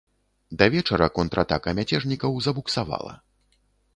[0.61, 3.13] Да вечара контратака мяцежнікаў забуксавала.